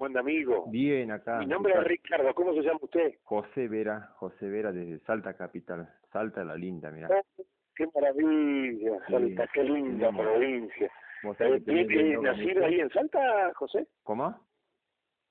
¿Cómo 0.00 0.06
anda, 0.06 0.20
amigo? 0.20 0.64
Bien, 0.70 1.10
acá. 1.10 1.40
Mi 1.40 1.46
nombre 1.46 1.74
es 1.74 1.84
Ricardo, 1.84 2.34
¿cómo 2.34 2.54
se 2.54 2.62
llama 2.62 2.78
usted? 2.80 3.16
José 3.22 3.68
Vera, 3.68 4.08
José 4.14 4.48
Vera 4.48 4.72
desde 4.72 4.98
Salta 5.00 5.34
Capital. 5.34 5.90
Salta 6.10 6.42
la 6.42 6.56
linda, 6.56 6.90
mira. 6.90 7.10
Oh, 7.12 7.44
qué 7.76 7.86
maravilla, 7.94 8.92
Salta, 9.10 9.46
qué 9.52 9.62
linda 9.62 10.10
provincia. 10.10 10.86
Eh, 10.86 11.62
eh, 11.66 12.16
¿Nacido 12.18 12.64
ahí 12.64 12.80
en 12.80 12.88
Salta, 12.88 13.52
José? 13.56 13.88
¿Cómo? 14.02 14.40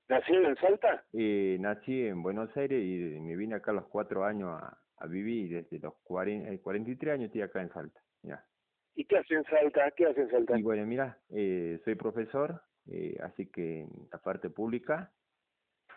¿Nacido 0.08 0.44
en 0.44 0.54
Salta? 0.54 1.02
Eh, 1.14 1.56
nací 1.58 2.06
en 2.06 2.22
Buenos 2.22 2.56
Aires 2.56 2.80
y 2.80 3.18
me 3.18 3.34
vine 3.34 3.56
acá 3.56 3.72
a 3.72 3.74
los 3.74 3.88
cuatro 3.88 4.24
años 4.24 4.50
a, 4.50 4.78
a 4.98 5.06
vivir 5.08 5.64
desde 5.64 5.80
los 5.80 5.94
40, 6.04 6.62
43 6.62 7.14
años 7.14 7.26
estoy 7.26 7.42
acá 7.42 7.60
en 7.60 7.72
Salta. 7.72 8.00
¿Y 8.94 9.04
qué 9.04 9.18
hace 9.18 9.34
en 9.34 9.44
Salta? 9.44 9.90
¿Qué 9.96 10.06
hace 10.06 10.20
en 10.20 10.30
Salta? 10.30 10.56
Y 10.56 10.62
bueno, 10.62 10.86
mira, 10.86 11.18
eh, 11.30 11.80
soy 11.84 11.96
profesor, 11.96 12.62
eh, 12.86 13.18
así 13.22 13.46
que 13.46 13.82
en 13.82 14.08
la 14.12 14.18
parte 14.18 14.50
pública, 14.50 15.12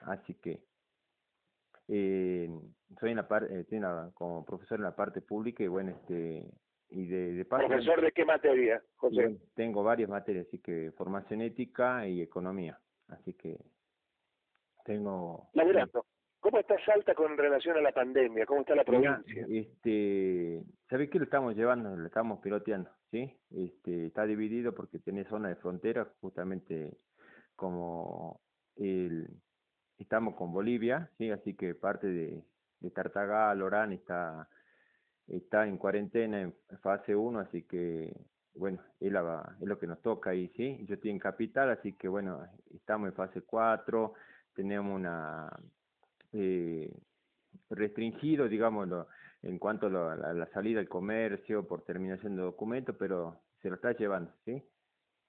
así 0.01 0.35
que 0.35 0.63
eh, 1.87 2.49
soy 2.99 3.11
en 3.11 3.17
la 3.17 3.27
parte, 3.27 3.65
como 4.13 4.45
profesor 4.45 4.79
en 4.79 4.85
la 4.85 4.95
parte 4.95 5.21
pública 5.21 5.63
y 5.63 5.67
bueno, 5.67 5.91
este 5.91 6.49
y 6.89 7.07
de, 7.07 7.33
de 7.33 7.45
¿Profesor 7.45 8.01
de 8.01 8.11
qué 8.11 8.23
materia, 8.23 8.81
José? 8.97 9.35
tengo 9.55 9.83
varias 9.83 10.09
materias, 10.09 10.45
así 10.47 10.59
que 10.59 10.91
formación 10.95 11.41
ética 11.41 12.07
y 12.07 12.21
economía, 12.21 12.79
así 13.07 13.33
que 13.33 13.57
tengo... 14.85 15.49
¿Cómo 16.43 16.59
está 16.59 16.75
Salta 16.83 17.15
con 17.15 17.37
relación 17.37 17.77
a 17.77 17.81
la 17.81 17.93
pandemia? 17.93 18.45
¿Cómo 18.45 18.59
está 18.59 18.75
la 18.75 18.83
provincia? 18.83 19.23
este, 19.47 20.61
¿Sabes 20.89 21.09
qué 21.09 21.17
lo 21.17 21.23
estamos 21.23 21.55
llevando? 21.55 21.95
Lo 21.95 22.05
estamos 22.05 22.41
piloteando, 22.41 22.91
¿sí? 23.11 23.33
Este, 23.49 24.07
está 24.07 24.25
dividido 24.25 24.75
porque 24.75 24.99
tiene 24.99 25.23
zona 25.23 25.47
de 25.47 25.55
frontera, 25.55 26.05
justamente 26.19 26.97
como 27.55 28.41
el, 28.75 29.29
estamos 29.97 30.35
con 30.35 30.51
Bolivia, 30.51 31.09
¿sí? 31.17 31.31
Así 31.31 31.55
que 31.55 31.75
parte 31.75 32.07
de, 32.07 32.43
de 32.81 32.91
Tartagal, 32.91 33.61
Orán 33.61 33.93
está, 33.93 34.49
está 35.27 35.65
en 35.65 35.77
cuarentena 35.77 36.41
en 36.41 36.53
fase 36.81 37.15
1, 37.15 37.39
así 37.39 37.63
que 37.63 38.13
bueno, 38.53 38.83
es, 38.99 39.13
la, 39.13 39.55
es 39.61 39.65
lo 39.65 39.79
que 39.79 39.87
nos 39.87 40.01
toca 40.01 40.31
ahí, 40.31 40.49
¿sí? 40.57 40.85
Yo 40.89 40.95
estoy 40.95 41.11
en 41.11 41.19
capital, 41.19 41.69
así 41.69 41.93
que 41.93 42.09
bueno, 42.09 42.45
estamos 42.69 43.07
en 43.07 43.15
fase 43.15 43.43
4, 43.43 44.13
tenemos 44.53 44.93
una 44.93 45.49
eh, 46.33 46.91
restringido, 47.69 48.47
digámoslo, 48.47 49.07
en 49.41 49.59
cuanto 49.59 49.87
a 49.87 50.15
la, 50.15 50.49
salida 50.53 50.79
al 50.79 50.87
comercio 50.87 51.67
por 51.67 51.83
terminación 51.83 52.35
de 52.35 52.43
documentos, 52.43 52.95
pero 52.97 53.41
se 53.61 53.69
lo 53.69 53.75
está 53.75 53.91
llevando, 53.93 54.31
¿sí? 54.45 54.63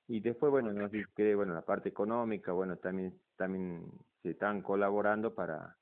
Y 0.06 0.20
después, 0.20 0.50
bueno, 0.50 0.72
no 0.72 0.88
sé 0.90 1.04
qué, 1.16 1.34
bueno, 1.34 1.54
la 1.54 1.62
parte 1.62 1.88
económica, 1.88 2.52
bueno, 2.52 2.76
también, 2.76 3.18
también 3.36 3.86
se 4.22 4.30
están 4.30 4.62
colaborando 4.62 5.34
para 5.34 5.76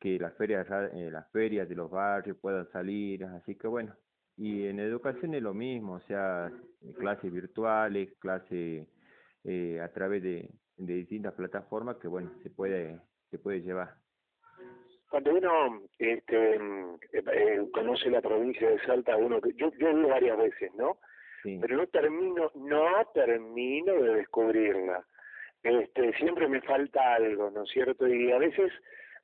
que 0.00 0.18
las 0.18 0.34
ferias, 0.36 0.66
eh, 0.92 1.08
las 1.10 1.30
ferias 1.30 1.68
de 1.68 1.74
los 1.74 1.90
barrios 1.90 2.36
puedan 2.38 2.70
salir, 2.72 3.24
así 3.24 3.54
que 3.54 3.68
bueno, 3.68 3.94
y 4.36 4.66
en 4.66 4.80
educación 4.80 5.34
es 5.34 5.42
lo 5.42 5.54
mismo, 5.54 5.94
o 5.94 6.00
sea, 6.00 6.52
clases 6.98 7.32
virtuales, 7.32 8.12
clases 8.18 8.88
eh, 9.44 9.80
a 9.80 9.88
través 9.92 10.22
de, 10.22 10.50
de 10.76 10.94
distintas 10.94 11.32
plataformas 11.34 11.96
que 11.96 12.08
bueno, 12.08 12.32
se 12.42 12.50
puede, 12.50 13.00
se 13.30 13.38
puede 13.38 13.62
llevar 13.62 14.03
cuando 15.14 15.32
uno 15.32 15.82
este, 15.96 16.56
eh, 17.12 17.68
conoce 17.72 18.10
la 18.10 18.20
provincia 18.20 18.68
de 18.68 18.80
Salta, 18.80 19.16
uno 19.16 19.38
yo 19.54 19.70
yo 19.78 19.88
he 19.88 20.06
varias 20.06 20.36
veces, 20.36 20.74
¿no? 20.74 20.96
Pero 21.44 21.76
no 21.76 21.86
termino 21.86 22.50
no 22.56 22.84
termino 23.14 23.92
de 23.92 24.14
descubrirla. 24.16 25.04
Este, 25.62 26.14
siempre 26.14 26.48
me 26.48 26.60
falta 26.62 27.14
algo, 27.14 27.48
¿no 27.52 27.62
es 27.62 27.70
cierto? 27.70 28.08
Y 28.08 28.32
a 28.32 28.38
veces 28.38 28.72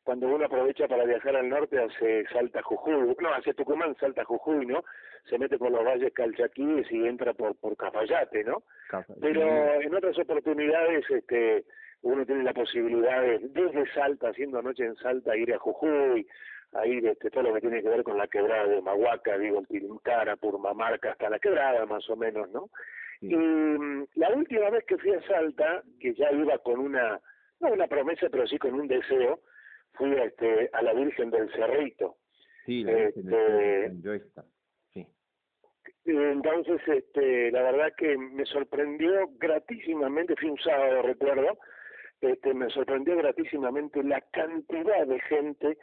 cuando 0.04 0.28
uno 0.28 0.46
aprovecha 0.46 0.86
para 0.86 1.02
viajar 1.02 1.34
al 1.34 1.48
norte 1.48 1.82
hace 1.82 2.24
Salta 2.32 2.62
Jujuy, 2.62 3.16
no, 3.20 3.34
hace 3.34 3.52
Tucumán, 3.54 3.96
Salta 3.96 4.24
Jujuy, 4.24 4.66
¿no? 4.66 4.84
Se 5.28 5.38
mete 5.38 5.58
por 5.58 5.72
los 5.72 5.84
valles 5.84 6.12
calchaquíes 6.12 6.86
y 6.92 7.04
entra 7.04 7.34
por 7.34 7.56
por 7.56 7.76
Cafayate, 7.76 8.44
¿no? 8.44 8.62
Pero 9.20 9.80
en 9.80 9.92
otras 9.92 10.16
oportunidades 10.20 11.04
este 11.10 11.64
uno 12.02 12.24
tiene 12.24 12.39
la 12.50 12.54
posibilidad 12.54 13.22
de, 13.22 13.38
desde 13.38 13.92
Salta, 13.92 14.30
haciendo 14.30 14.60
noche 14.60 14.84
en 14.84 14.96
Salta, 14.96 15.36
ir 15.36 15.54
a 15.54 15.58
Jujuy, 15.58 16.26
a 16.72 16.84
ir 16.84 17.06
este, 17.06 17.30
todo 17.30 17.44
lo 17.44 17.54
que 17.54 17.60
tiene 17.60 17.80
que 17.80 17.88
ver 17.88 18.02
con 18.02 18.18
la 18.18 18.26
quebrada 18.26 18.66
de 18.66 18.82
Mahuaca, 18.82 19.38
digo, 19.38 19.60
el 19.60 19.68
Tirincara, 19.68 20.36
Purmamarca, 20.36 21.12
hasta 21.12 21.30
la 21.30 21.38
quebrada 21.38 21.86
más 21.86 22.08
o 22.10 22.16
menos, 22.16 22.50
¿no? 22.50 22.68
Y 23.20 23.36
mm, 23.36 24.06
la 24.16 24.30
última 24.30 24.70
vez 24.70 24.84
que 24.84 24.98
fui 24.98 25.12
a 25.12 25.22
Salta, 25.28 25.84
que 26.00 26.12
ya 26.14 26.32
iba 26.32 26.58
con 26.58 26.80
una, 26.80 27.20
no 27.60 27.72
una 27.72 27.86
promesa, 27.86 28.26
pero 28.30 28.48
sí 28.48 28.58
con 28.58 28.74
un 28.74 28.88
deseo, 28.88 29.40
fui 29.92 30.12
a, 30.16 30.24
este, 30.24 30.70
a 30.72 30.82
la 30.82 30.92
Virgen 30.92 31.30
del 31.30 31.52
Cerrito. 31.52 32.16
Sí, 32.66 32.82
la 32.82 32.94
Virgen 32.94 33.26
del 33.26 34.02
Cerrito, 34.02 34.44
sí. 34.92 35.06
Entonces, 36.04 36.80
este, 36.88 37.52
la 37.52 37.62
verdad 37.62 37.92
que 37.96 38.18
me 38.18 38.44
sorprendió 38.44 39.28
gratísimamente, 39.38 40.34
fui 40.34 40.48
un 40.48 40.58
sábado, 40.58 41.02
recuerdo, 41.02 41.58
este, 42.20 42.54
me 42.54 42.68
sorprendió 42.70 43.16
gratísimamente 43.16 44.02
la 44.02 44.20
cantidad 44.32 45.06
de 45.06 45.20
gente 45.20 45.78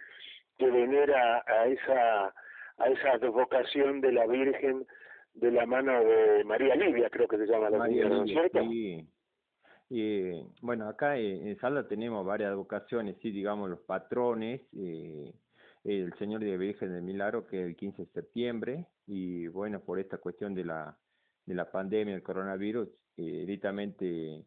que 0.58 0.70
venera 0.70 1.44
a 1.48 1.68
esa 1.68 2.34
a 2.78 2.90
esa 2.90 3.18
vocación 3.28 4.02
de 4.02 4.12
la 4.12 4.28
Virgen 4.28 4.86
de 5.34 5.52
la 5.52 5.66
mano 5.66 6.04
de 6.04 6.44
María 6.44 6.76
Livia, 6.76 7.10
creo 7.10 7.28
que 7.28 7.38
se 7.38 7.48
llama 7.48 7.70
la 7.70 7.78
María 7.80 8.08
¿no 8.08 8.24
es 8.24 8.30
cierto? 8.30 8.60
Sí. 8.70 9.08
Y, 9.90 10.32
bueno, 10.62 10.90
acá 10.90 11.18
en 11.18 11.58
Salda 11.60 11.88
tenemos 11.88 12.26
varias 12.26 12.56
vocaciones, 12.56 13.16
sí, 13.22 13.32
digamos 13.32 13.70
los 13.70 13.80
patrones, 13.82 14.62
eh, 14.76 15.34
el 15.86 16.14
Señor 16.18 16.42
de 16.42 16.58
Virgen 16.58 16.92
del 16.92 17.04
Milagro, 17.04 17.48
que 17.48 17.62
es 17.62 17.68
el 17.68 17.76
15 17.76 18.04
de 18.04 18.12
septiembre, 18.12 18.86
y 19.06 19.48
bueno, 19.48 19.80
por 19.80 20.00
esta 20.00 20.18
cuestión 20.18 20.54
de 20.54 20.66
la, 20.66 20.98
de 21.46 21.56
la 21.56 21.72
pandemia, 21.72 22.16
el 22.16 22.24
coronavirus, 22.24 22.90
eh, 23.16 23.22
directamente 23.22 24.44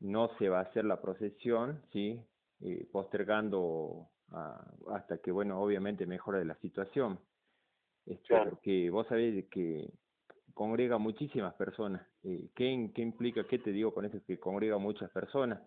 no 0.00 0.30
se 0.38 0.48
va 0.48 0.58
a 0.58 0.62
hacer 0.62 0.84
la 0.84 1.00
procesión, 1.00 1.82
¿sí? 1.92 2.20
Eh, 2.62 2.86
postergando 2.92 4.08
hasta 4.88 5.18
que, 5.18 5.32
bueno, 5.32 5.60
obviamente 5.60 6.06
mejore 6.06 6.44
la 6.44 6.54
situación. 6.56 7.18
Este, 8.06 8.36
Porque 8.44 8.90
vos 8.90 9.06
sabés 9.08 9.46
que 9.48 9.90
congrega 10.54 10.98
muchísimas 10.98 11.54
personas. 11.54 12.06
Eh, 12.22 12.48
¿qué, 12.54 12.90
¿Qué 12.94 13.02
implica, 13.02 13.44
qué 13.44 13.58
te 13.58 13.72
digo 13.72 13.92
con 13.92 14.04
eso? 14.04 14.18
Que 14.26 14.38
congrega 14.38 14.78
muchas 14.78 15.10
personas. 15.10 15.60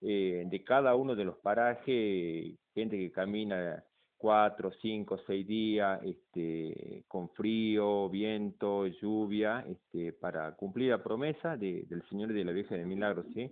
Eh, 0.00 0.44
de 0.46 0.64
cada 0.64 0.94
uno 0.94 1.16
de 1.16 1.24
los 1.24 1.36
parajes, 1.38 2.56
gente 2.74 2.96
que 2.96 3.12
camina 3.12 3.84
cuatro, 4.16 4.72
cinco, 4.80 5.18
seis 5.26 5.46
días, 5.46 6.00
este, 6.04 7.04
con 7.08 7.30
frío, 7.30 8.08
viento, 8.08 8.86
lluvia, 8.86 9.64
este, 9.68 10.12
para 10.12 10.54
cumplir 10.56 10.90
la 10.90 11.02
promesa 11.02 11.56
de, 11.56 11.84
del 11.88 12.02
Señor 12.08 12.30
y 12.30 12.34
de 12.34 12.44
la 12.44 12.52
Virgen 12.52 12.78
de 12.78 12.86
Milagros, 12.86 13.26
¿sí? 13.34 13.50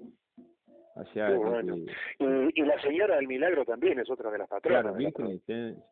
Y, 2.55 2.63
la 2.63 2.81
señora 2.81 3.17
del 3.17 3.29
milagro 3.29 3.65
también 3.65 3.99
es 3.99 4.09
otra 4.11 4.31
de 4.31 4.39
las 4.39 4.49
patronas. 4.49 4.83
Claro, 4.83 4.97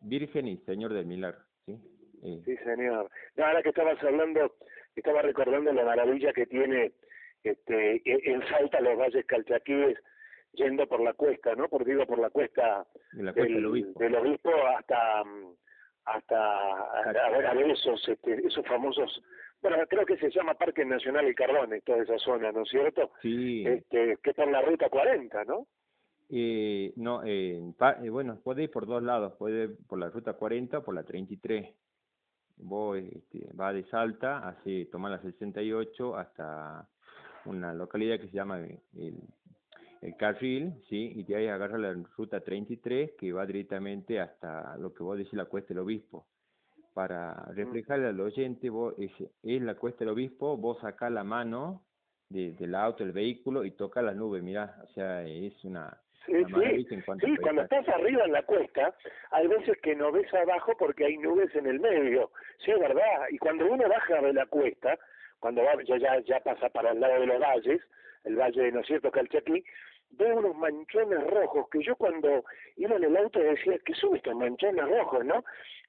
virgen, 0.01 0.49
y, 0.49 0.57
señor 0.59 0.93
del 0.93 1.07
milagro, 1.07 1.41
¿sí? 1.67 1.79
Eh. 2.23 2.41
Sí, 2.45 2.57
señor. 2.59 3.11
ahora 3.37 3.63
que 3.63 3.69
estabas 3.69 4.03
hablando, 4.03 4.55
estaba 4.97 5.21
recordando 5.23 5.73
la 5.73 5.85
maravilla 5.85 6.33
que 6.33 6.47
tiene 6.47 6.93
este 7.43 7.97
e, 7.97 8.33
en 8.33 8.43
Salta 8.49 8.81
los 8.81 8.99
valles 8.99 9.27
calchaquíes 9.27 9.99
yendo 10.53 10.87
por 10.87 11.01
la 11.01 11.13
cuesta, 11.13 11.55
¿no? 11.55 11.69
Por 11.69 11.85
digo 11.85 12.07
por 12.07 12.19
la 12.19 12.31
cuesta, 12.31 12.87
del, 13.13 13.67
obispo. 13.67 14.01
del, 14.01 14.15
obispo. 14.15 14.51
hasta 14.79 15.23
hasta 16.07 17.21
a, 17.21 17.55
ver 17.55 17.71
esos 17.71 18.09
este, 18.09 18.47
esos 18.47 18.67
famosos 18.67 19.23
bueno, 19.65 19.87
creo 19.89 20.05
que 20.05 20.19
se 20.19 20.31
llama 20.31 20.53
Parque 20.53 20.85
Nacional 20.85 21.25
El 21.25 21.35
Cardone, 21.35 21.81
toda 21.81 22.03
esa 22.03 22.19
zona, 22.19 22.53
¿no 22.53 22.65
es 22.65 22.69
cierto? 22.69 23.13
Sí. 23.23 23.65
Este, 23.67 24.19
que 24.23 24.31
es 24.31 24.37
por 24.37 24.51
la 24.51 24.61
ruta 24.61 24.91
40, 24.91 25.45
¿no? 25.45 25.67
Eh, 26.29 26.93
no, 26.97 27.25
eh, 27.25 27.63
eh, 28.03 28.11
bueno, 28.11 28.39
puede 28.45 28.65
ir 28.65 28.71
por 28.71 28.85
dos 28.85 29.03
lados, 29.03 29.33
puede 29.39 29.65
ir 29.65 29.77
por 29.87 29.99
la 29.99 30.11
ruta 30.11 30.35
40 30.35 30.79
o 30.79 30.85
por 30.85 30.95
la 30.95 31.03
33. 31.03 31.75
Vos 32.59 32.99
este, 32.99 33.51
va 33.59 33.73
de 33.73 33.85
Salta, 33.85 34.47
hace, 34.47 34.85
toma 34.93 35.09
la 35.09 35.23
68 35.23 36.15
hasta 36.15 36.87
una 37.47 37.73
localidad 37.73 38.21
que 38.21 38.29
se 38.29 38.37
llama 38.37 38.59
el, 38.59 39.19
el 40.03 40.17
Carril, 40.19 40.75
¿sí? 40.91 41.11
Y 41.17 41.25
de 41.25 41.37
ahí 41.37 41.49
agarra 41.49 41.79
la 41.79 41.95
ruta 42.19 42.41
33 42.41 43.13
que 43.19 43.33
va 43.33 43.47
directamente 43.47 44.21
hasta 44.21 44.77
lo 44.77 44.93
que 44.93 45.03
vos 45.03 45.17
decís 45.17 45.33
la 45.33 45.47
Cuesta 45.47 45.69
del 45.69 45.79
Obispo 45.79 46.27
para 46.95 47.35
reflejarle 47.55 48.09
al 48.09 48.21
oyente, 48.21 48.71
vos, 48.71 48.95
es, 48.99 49.11
es, 49.43 49.61
la 49.61 49.75
cuesta 49.75 50.01
del 50.01 50.15
obispo, 50.15 50.57
vos 50.57 50.79
sacás 50.81 51.11
la 51.11 51.25
mano 51.25 51.83
de, 52.29 52.53
del 52.53 52.75
auto, 52.75 53.03
el 53.03 53.13
vehículo 53.13 53.65
y 53.65 53.73
toca 53.73 54.01
la 54.01 54.15
nube, 54.15 54.41
mirá, 54.41 54.77
o 54.83 54.87
sea, 54.95 55.25
es 55.25 55.53
una... 55.65 55.99
Sí, 56.25 56.33
sí, 56.47 56.87
sí 57.21 57.37
cuando 57.43 57.63
estás 57.63 57.87
arriba 57.87 58.25
en 58.25 58.33
la 58.33 58.43
cuesta, 58.45 58.95
hay 59.31 59.47
veces 59.47 59.77
que 59.83 59.95
no 59.95 60.11
ves 60.11 60.33
abajo 60.33 60.73
porque 60.79 61.05
hay 61.05 61.19
nubes 61.19 61.55
en 61.55 61.67
el 61.67 61.81
medio, 61.81 62.31
sí, 62.65 62.71
es 62.71 62.79
verdad, 62.79 63.27
y 63.29 63.37
cuando 63.37 63.67
uno 63.67 63.87
baja 63.87 64.23
de 64.23 64.33
la 64.33 64.47
cuesta, 64.47 64.99
cuando 65.39 65.63
va, 65.63 65.75
ya, 65.83 65.99
ya, 65.99 66.21
ya 66.21 66.41
pasa 66.41 66.71
para 66.71 66.93
el 66.93 67.01
lado 67.01 67.21
de 67.21 67.27
los 67.27 67.41
valles, 67.41 67.83
el 68.23 68.37
valle, 68.37 68.73
¿no 68.73 68.81
es 68.81 68.87
cierto?, 68.87 69.11
Calchaquí, 69.11 69.63
veo 70.17 70.39
unos 70.39 70.57
manchones 70.57 71.23
rojos, 71.27 71.69
que 71.71 71.83
yo 71.83 71.97
cuando 71.97 72.45
iba 72.77 72.97
en 72.97 73.05
el 73.05 73.17
auto 73.17 73.39
decía, 73.41 73.79
¿qué 73.85 73.95
son 73.95 74.17
estos 74.17 74.35
manchones 74.35 74.89
rojos, 74.89 75.25
no? 75.25 75.45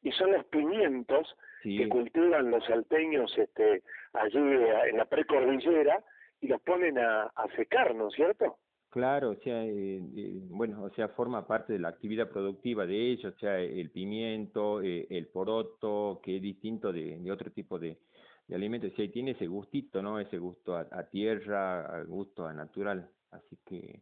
Y 0.06 0.12
son 0.14 0.32
los 0.32 0.46
pimientos 0.46 1.36
que 1.64 1.90
cultivan 1.90 2.52
los 2.52 2.64
salteños 2.66 3.36
este, 3.38 3.84
allí 4.14 4.40
eh, 4.40 4.90
en 4.92 4.98
la 4.98 5.06
precordillera 5.06 6.02
y 6.40 6.48
los 6.48 6.62
ponen 6.62 6.98
a, 7.00 7.24
a 7.24 7.48
secar, 7.56 7.94
¿no 7.96 8.08
es 8.08 8.14
cierto? 8.14 8.58
Claro, 8.96 9.32
o 9.32 9.36
sea, 9.44 9.66
eh, 9.66 9.98
eh, 10.16 10.40
bueno, 10.48 10.82
o 10.84 10.90
sea, 10.92 11.10
forma 11.10 11.46
parte 11.46 11.74
de 11.74 11.80
la 11.80 11.90
actividad 11.90 12.30
productiva 12.30 12.86
de 12.86 13.12
ellos, 13.12 13.34
o 13.36 13.38
sea, 13.38 13.60
el 13.60 13.92
pimiento, 13.92 14.82
eh, 14.82 15.06
el 15.10 15.28
poroto, 15.28 16.22
que 16.24 16.38
es 16.38 16.42
distinto 16.42 16.94
de, 16.94 17.20
de 17.20 17.30
otro 17.30 17.52
tipo 17.52 17.78
de, 17.78 18.00
de 18.48 18.56
alimentos, 18.56 18.94
o 18.94 18.96
sea, 18.96 19.12
tiene 19.12 19.32
ese 19.32 19.48
gustito, 19.48 20.02
¿no? 20.02 20.18
Ese 20.18 20.38
gusto 20.38 20.78
a, 20.78 21.04
tierra, 21.10 22.06
gusto 22.06 22.48
a 22.48 22.54
natural, 22.54 23.10
así 23.32 23.58
que 23.66 24.02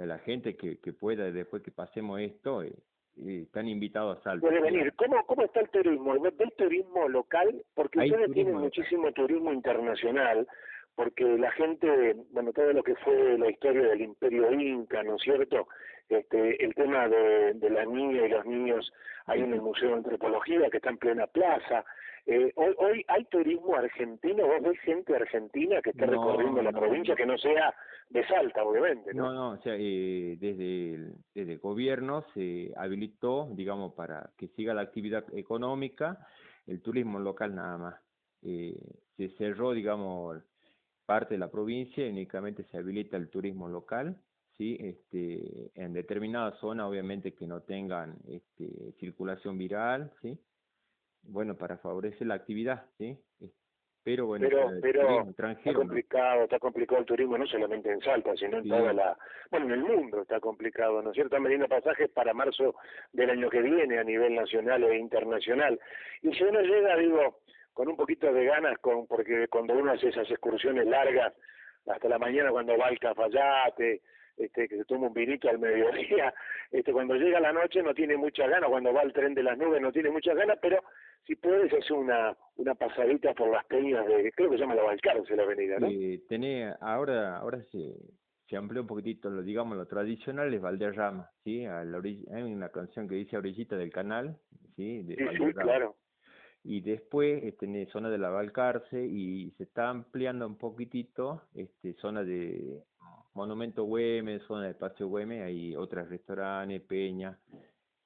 a 0.00 0.06
la 0.06 0.20
gente 0.20 0.56
que, 0.56 0.78
que 0.78 0.92
pueda, 0.92 1.28
después 1.32 1.60
que 1.60 1.72
pasemos 1.72 2.20
esto, 2.20 2.62
están 3.26 3.68
invitados 3.68 4.18
a 4.18 4.22
Salta. 4.22 4.46
Puede 4.46 4.60
venir. 4.60 4.92
¿Cómo, 4.94 5.24
¿Cómo 5.26 5.42
está 5.42 5.60
el 5.60 5.68
turismo? 5.68 6.18
¿Del 6.18 6.52
turismo 6.52 7.08
local? 7.08 7.62
Porque 7.74 8.00
ustedes 8.00 8.32
tienen 8.32 8.56
muchísimo 8.56 9.12
turismo 9.12 9.52
internacional 9.52 10.46
porque 10.94 11.24
la 11.24 11.50
gente, 11.52 12.14
bueno, 12.30 12.52
todo 12.52 12.74
lo 12.74 12.82
que 12.82 12.94
fue 12.96 13.38
la 13.38 13.50
historia 13.50 13.88
del 13.88 14.02
imperio 14.02 14.52
inca, 14.52 15.02
¿no 15.02 15.16
es 15.16 15.22
cierto? 15.22 15.66
Este, 16.10 16.62
el 16.62 16.74
tema 16.74 17.08
de, 17.08 17.54
de 17.54 17.70
la 17.70 17.86
niña 17.86 18.26
y 18.26 18.28
los 18.28 18.44
niños 18.44 18.92
hay 19.26 19.40
en 19.40 19.54
el 19.54 19.62
Museo 19.62 19.90
de 19.90 19.94
Antropología 19.94 20.68
que 20.68 20.76
está 20.78 20.90
en 20.90 20.98
plena 20.98 21.26
plaza. 21.26 21.84
Eh, 22.32 22.52
hoy, 22.54 22.74
hoy 22.78 23.04
hay 23.08 23.24
turismo 23.24 23.74
argentino, 23.74 24.46
vos 24.46 24.62
ves 24.62 24.78
gente 24.82 25.16
argentina 25.16 25.82
que 25.82 25.90
está 25.90 26.06
recorriendo 26.06 26.62
la 26.62 26.70
provincia 26.70 27.16
que 27.16 27.26
no 27.26 27.36
sea 27.36 27.74
de 28.08 28.24
Salta, 28.28 28.62
obviamente. 28.62 29.12
No, 29.12 29.32
no, 29.32 29.50
o 29.54 29.56
sea, 29.62 29.74
eh, 29.76 30.36
desde, 30.38 30.94
el, 30.94 31.14
desde 31.34 31.54
el 31.54 31.58
gobierno 31.58 32.24
se 32.32 32.72
habilitó, 32.76 33.48
digamos, 33.50 33.94
para 33.94 34.30
que 34.38 34.46
siga 34.50 34.74
la 34.74 34.82
actividad 34.82 35.24
económica, 35.36 36.24
el 36.68 36.80
turismo 36.80 37.18
local 37.18 37.52
nada 37.52 37.78
más. 37.78 37.94
Eh, 38.42 38.78
se 39.16 39.30
cerró, 39.30 39.72
digamos, 39.72 40.40
parte 41.06 41.34
de 41.34 41.38
la 41.38 41.50
provincia 41.50 42.08
únicamente 42.08 42.62
se 42.62 42.78
habilita 42.78 43.16
el 43.16 43.28
turismo 43.28 43.68
local, 43.68 44.16
¿sí? 44.56 44.76
este, 44.78 45.72
en 45.74 45.92
determinadas 45.94 46.60
zonas 46.60 46.86
obviamente 46.86 47.34
que 47.34 47.48
no 47.48 47.62
tengan 47.62 48.18
este, 48.28 48.92
circulación 49.00 49.58
viral, 49.58 50.12
¿sí? 50.22 50.38
Bueno, 51.22 51.56
para 51.56 51.78
favorecer 51.78 52.26
la 52.26 52.34
actividad, 52.34 52.86
¿sí? 52.98 53.18
pero 54.02 54.26
bueno, 54.26 54.48
pero, 54.80 55.28
está 55.50 55.74
complicado, 55.74 56.44
está 56.44 56.58
complicado 56.58 57.00
el 57.00 57.06
turismo 57.06 57.36
no 57.36 57.46
solamente 57.46 57.92
en 57.92 58.00
Salta, 58.00 58.34
sino 58.34 58.58
en 58.58 58.68
toda 58.68 58.94
la, 58.94 59.16
bueno, 59.50 59.66
en 59.66 59.72
el 59.72 59.80
mundo 59.80 60.22
está 60.22 60.40
complicado, 60.40 61.02
¿no 61.02 61.10
es 61.10 61.14
cierto? 61.14 61.36
Están 61.36 61.42
vendiendo 61.42 61.68
pasajes 61.68 62.08
para 62.10 62.32
marzo 62.32 62.74
del 63.12 63.30
año 63.30 63.50
que 63.50 63.60
viene 63.60 63.98
a 63.98 64.04
nivel 64.04 64.34
nacional 64.34 64.84
e 64.84 64.96
internacional. 64.96 65.78
Y 66.22 66.32
si 66.32 66.42
uno 66.44 66.60
llega, 66.62 66.96
digo, 66.96 67.40
con 67.74 67.88
un 67.88 67.96
poquito 67.96 68.32
de 68.32 68.44
ganas, 68.46 68.78
con 68.78 69.06
porque 69.06 69.48
cuando 69.48 69.74
uno 69.74 69.92
hace 69.92 70.08
esas 70.08 70.30
excursiones 70.30 70.86
largas, 70.86 71.34
hasta 71.86 72.08
la 72.08 72.18
mañana 72.18 72.50
cuando 72.50 72.78
va 72.78 72.86
al 72.86 72.98
Cafayate, 72.98 74.00
este, 74.36 74.68
que 74.68 74.76
se 74.76 74.84
toma 74.84 75.08
un 75.08 75.14
vinito 75.14 75.48
al 75.48 75.58
mediodía, 75.58 76.32
este, 76.70 76.92
cuando 76.92 77.14
llega 77.14 77.40
la 77.40 77.52
noche 77.52 77.82
no 77.82 77.94
tiene 77.94 78.16
mucha 78.16 78.46
ganas, 78.46 78.70
cuando 78.70 78.92
va 78.92 79.02
al 79.02 79.12
tren 79.12 79.34
de 79.34 79.42
las 79.42 79.58
nubes 79.58 79.80
no 79.80 79.92
tiene 79.92 80.10
muchas 80.10 80.36
ganas, 80.36 80.58
pero 80.60 80.82
si 81.26 81.36
puedes 81.36 81.72
hacer 81.72 81.92
una 81.92 82.36
una 82.56 82.74
pasadita 82.74 83.34
por 83.34 83.50
las 83.50 83.64
peñas 83.66 84.06
de, 84.06 84.32
creo 84.32 84.50
que 84.50 84.56
se 84.56 84.62
llama 84.62 84.74
la 84.74 84.82
Balcarce 84.82 85.36
la 85.36 85.42
avenida, 85.42 85.78
¿no? 85.78 85.88
Tenés, 86.28 86.74
ahora, 86.80 87.38
ahora 87.38 87.62
se, 87.70 87.94
se 88.48 88.56
amplió 88.56 88.82
un 88.82 88.86
poquitito, 88.86 89.30
lo 89.30 89.42
digamos, 89.42 89.78
lo 89.78 89.86
tradicional 89.86 90.52
es 90.52 90.60
Valderrama, 90.60 91.30
¿sí? 91.44 91.64
A 91.64 91.84
la 91.84 91.98
hay 91.98 92.42
una 92.42 92.68
canción 92.68 93.08
que 93.08 93.14
dice 93.14 93.36
orillita 93.36 93.76
del 93.76 93.90
canal, 93.90 94.36
¿sí? 94.76 95.02
De 95.02 95.16
sí, 95.16 95.24
sí, 95.38 95.52
claro 95.54 95.96
y 96.62 96.80
después 96.80 97.42
este, 97.44 97.86
zona 97.86 98.10
de 98.10 98.18
la 98.18 98.30
Valcarce 98.30 99.04
y 99.04 99.50
se 99.52 99.64
está 99.64 99.88
ampliando 99.88 100.46
un 100.46 100.58
poquitito 100.58 101.42
este 101.54 101.94
zona 101.94 102.22
de 102.22 102.82
Monumento 103.34 103.84
Güemes, 103.84 104.42
zona 104.42 104.64
de 104.64 104.70
Espacio 104.70 105.06
Güemes, 105.08 105.42
hay 105.42 105.76
otros 105.76 106.08
restaurantes, 106.08 106.80
peñas, 106.82 107.38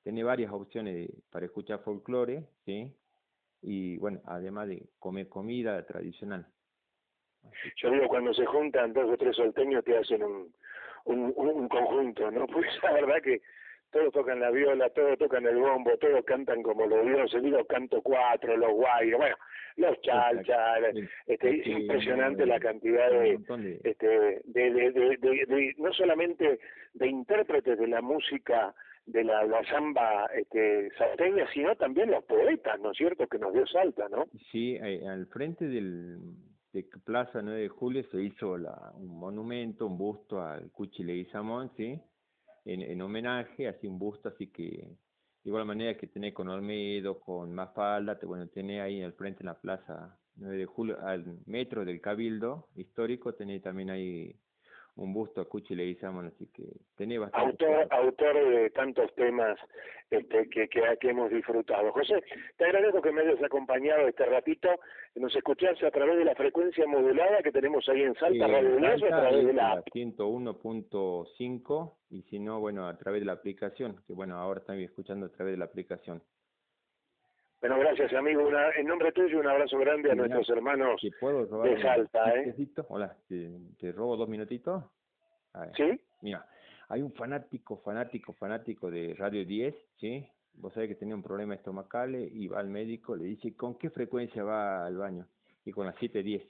tiene 0.02 0.22
varias 0.22 0.52
opciones 0.52 1.10
para 1.30 1.46
escuchar 1.46 1.80
folclore, 1.80 2.44
¿sí? 2.64 2.94
Y 3.62 3.96
bueno, 3.96 4.20
además 4.26 4.68
de 4.68 4.86
comer 4.98 5.28
comida 5.28 5.84
tradicional. 5.86 6.46
Yo 7.76 7.90
digo, 7.90 8.08
cuando 8.08 8.34
se 8.34 8.44
juntan 8.44 8.92
dos 8.92 9.10
o 9.10 9.16
tres 9.16 9.36
solteños 9.36 9.82
te 9.84 9.96
hacen 9.96 10.22
un, 10.22 10.54
un, 11.04 11.32
un 11.36 11.68
conjunto, 11.68 12.30
¿no? 12.30 12.46
Pues 12.52 12.66
la 12.82 12.92
verdad 12.92 13.22
que 13.22 13.40
todos 13.94 14.12
tocan 14.12 14.40
la 14.40 14.50
viola, 14.50 14.90
todos 14.90 15.16
tocan 15.18 15.46
el 15.46 15.56
bombo, 15.56 15.96
todos 15.98 16.24
cantan 16.24 16.62
como 16.64 16.84
los 16.84 17.06
dioses, 17.06 17.40
digo 17.42 17.64
canto 17.64 18.02
cuatro, 18.02 18.56
los 18.56 18.72
guayos, 18.72 19.18
bueno, 19.18 19.36
los 19.76 20.00
chalchas, 20.00 20.96
este, 21.26 21.60
es 21.60 21.66
impresionante 21.66 22.44
la 22.44 22.58
cantidad 22.58 23.08
de, 23.08 23.38
este, 23.84 24.42
de, 24.46 24.70
de, 24.70 25.16
de, 25.46 25.74
no 25.78 25.92
solamente 25.92 26.58
de 26.94 27.06
intérpretes 27.06 27.78
de 27.78 27.86
la 27.86 28.02
música 28.02 28.74
de 29.06 29.22
la, 29.22 29.44
la 29.44 29.62
samba 29.66 30.26
este, 30.34 30.90
salteña, 30.98 31.46
sino 31.52 31.76
también 31.76 32.10
los 32.10 32.24
poetas, 32.24 32.80
¿no 32.80 32.90
es 32.90 32.96
cierto?, 32.96 33.28
que 33.28 33.38
nos 33.38 33.52
dio 33.52 33.64
Salta, 33.66 34.08
¿no? 34.08 34.24
Sí, 34.50 34.76
eh, 34.82 35.06
al 35.06 35.26
frente 35.26 35.68
del, 35.68 36.18
de 36.72 36.84
Plaza 37.04 37.42
9 37.42 37.60
de 37.60 37.68
Julio 37.68 38.02
se 38.10 38.20
hizo 38.20 38.56
la, 38.56 38.92
un 38.96 39.20
monumento, 39.20 39.86
un 39.86 39.98
busto 39.98 40.42
al 40.42 40.72
Cuchi 40.72 41.04
Leguizamón, 41.04 41.70
¿sí?, 41.76 42.00
en, 42.64 42.82
en 42.82 43.02
homenaje, 43.02 43.68
así 43.68 43.86
un 43.86 43.98
busto, 43.98 44.28
así 44.28 44.48
que 44.48 44.96
igual 45.44 45.66
manera 45.66 45.96
que 45.96 46.06
tenés 46.06 46.32
con 46.32 46.48
Olmedo, 46.48 47.20
con 47.20 47.52
Mafalda, 47.52 48.18
te, 48.18 48.26
bueno, 48.26 48.48
tenés 48.48 48.80
ahí 48.80 49.02
al 49.02 49.12
frente 49.12 49.42
en 49.42 49.46
la 49.46 49.60
plaza 49.60 50.18
9 50.36 50.56
de 50.56 50.66
julio, 50.66 50.98
al 51.02 51.38
metro 51.46 51.84
del 51.84 52.00
Cabildo 52.00 52.68
histórico, 52.76 53.34
tenés 53.34 53.62
también 53.62 53.90
ahí 53.90 54.34
un 54.96 55.12
busto 55.12 55.40
a 55.40 55.48
Cuchi 55.48 55.74
Leguizamón, 55.74 56.26
así 56.26 56.46
que 56.52 56.64
tenés 56.96 57.20
bastante. 57.20 57.66
Autor, 57.66 57.88
autor 57.90 58.48
de 58.48 58.70
tantos 58.70 59.12
temas 59.14 59.58
este, 60.10 60.48
que, 60.48 60.68
que, 60.68 60.82
que, 61.00 61.10
hemos 61.10 61.30
disfrutado. 61.30 61.90
José, 61.92 62.22
te 62.56 62.64
agradezco 62.64 63.02
que 63.02 63.10
me 63.10 63.22
hayas 63.22 63.42
acompañado 63.42 64.06
este 64.06 64.24
ratito. 64.26 64.68
Nos 65.16 65.34
escuchás 65.34 65.82
a 65.82 65.90
través 65.90 66.18
de 66.18 66.24
la 66.24 66.34
frecuencia 66.34 66.86
modulada 66.86 67.42
que 67.42 67.50
tenemos 67.50 67.88
ahí 67.88 68.02
en 68.02 68.14
Salta, 68.14 68.46
Radio 68.46 68.76
a 68.76 68.96
través 69.08 69.46
de 69.46 69.52
la 69.52 69.82
101.5 69.84 71.94
y 72.10 72.22
si 72.22 72.38
no, 72.38 72.60
bueno, 72.60 72.86
a 72.86 72.96
través 72.96 73.22
de 73.22 73.26
la 73.26 73.32
aplicación, 73.32 74.00
que 74.06 74.12
bueno, 74.12 74.36
ahora 74.36 74.60
están 74.60 74.78
escuchando 74.78 75.26
a 75.26 75.30
través 75.30 75.54
de 75.54 75.58
la 75.58 75.64
aplicación. 75.64 76.22
Bueno, 77.66 77.78
gracias 77.78 78.12
amigo. 78.12 78.46
en 78.76 78.86
nombre 78.86 79.10
tuyo 79.12 79.40
un 79.40 79.46
abrazo 79.46 79.78
grande 79.78 80.10
a 80.10 80.14
nuestros 80.14 80.50
hermanos 80.50 81.00
de 81.00 81.80
Salta. 81.80 82.34
¿eh? 82.34 82.54
Hola, 82.90 83.16
¿te, 83.26 83.90
robo 83.90 84.18
dos 84.18 84.28
minutitos? 84.28 84.84
¿Sí? 85.74 85.98
Mira, 86.20 86.46
hay 86.90 87.00
un 87.00 87.14
fanático, 87.14 87.78
fanático, 87.78 88.34
fanático 88.34 88.90
de 88.90 89.14
Radio 89.14 89.46
10, 89.46 89.74
¿sí? 89.96 90.28
Vos 90.52 90.74
sabés 90.74 90.90
que 90.90 90.96
tenía 90.96 91.14
un 91.14 91.22
problema 91.22 91.54
estomacal 91.54 92.14
y 92.14 92.46
va 92.48 92.60
al 92.60 92.68
médico, 92.68 93.16
le 93.16 93.24
dice, 93.24 93.56
¿con 93.56 93.78
qué 93.78 93.88
frecuencia 93.88 94.44
va 94.44 94.84
al 94.84 94.98
baño? 94.98 95.26
Y 95.64 95.72
con 95.72 95.86
las 95.86 95.96
7.10. 95.96 96.46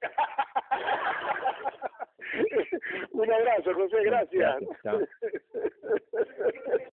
un 3.10 3.32
abrazo, 3.32 3.74
José, 3.74 3.96
gracias. 4.04 4.58